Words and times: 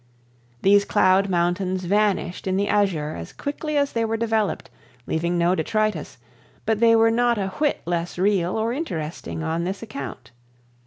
These 0.63 0.83
cloud 0.83 1.29
mountains 1.29 1.85
vanished 1.85 2.47
in 2.47 2.57
the 2.57 2.67
azure 2.69 3.15
as 3.15 3.31
quickly 3.31 3.77
as 3.77 3.93
they 3.93 4.03
were 4.03 4.17
developed, 4.17 4.71
leaving 5.05 5.37
no 5.37 5.53
detritus; 5.53 6.17
but 6.65 6.79
they 6.79 6.95
were 6.95 7.11
not 7.11 7.37
a 7.37 7.49
whit 7.59 7.83
less 7.85 8.17
real 8.17 8.57
or 8.57 8.73
interesting 8.73 9.43
on 9.43 9.63
this 9.63 9.83
account. 9.83 10.31